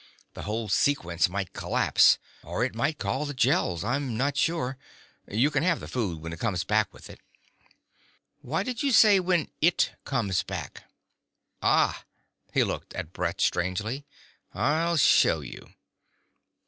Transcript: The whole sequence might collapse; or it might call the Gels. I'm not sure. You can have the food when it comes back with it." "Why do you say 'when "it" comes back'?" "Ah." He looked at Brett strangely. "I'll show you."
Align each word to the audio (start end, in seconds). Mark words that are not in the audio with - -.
The 0.33 0.41
whole 0.41 0.67
sequence 0.67 1.29
might 1.29 1.53
collapse; 1.53 2.17
or 2.43 2.63
it 2.65 2.73
might 2.73 2.97
call 2.97 3.27
the 3.27 3.35
Gels. 3.35 3.83
I'm 3.83 4.17
not 4.17 4.35
sure. 4.35 4.75
You 5.27 5.51
can 5.51 5.61
have 5.61 5.79
the 5.79 5.87
food 5.87 6.23
when 6.23 6.33
it 6.33 6.39
comes 6.39 6.63
back 6.63 6.91
with 6.91 7.07
it." 7.07 7.19
"Why 8.41 8.63
do 8.63 8.73
you 8.75 8.91
say 8.93 9.19
'when 9.19 9.51
"it" 9.61 9.91
comes 10.03 10.41
back'?" 10.41 10.85
"Ah." 11.61 12.03
He 12.51 12.63
looked 12.63 12.95
at 12.95 13.13
Brett 13.13 13.41
strangely. 13.41 14.07
"I'll 14.55 14.97
show 14.97 15.41
you." 15.41 15.71